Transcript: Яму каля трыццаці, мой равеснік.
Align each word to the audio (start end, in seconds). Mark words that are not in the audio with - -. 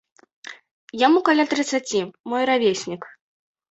Яму 1.05 1.23
каля 1.31 1.47
трыццаці, 1.53 2.01
мой 2.35 2.43
равеснік. 2.55 3.01